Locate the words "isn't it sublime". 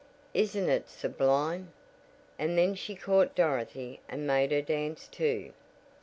0.33-1.73